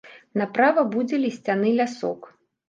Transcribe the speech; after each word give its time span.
Направа 0.41 0.83
будзе 0.95 1.19
лісцяны 1.27 1.75
лясок. 1.83 2.27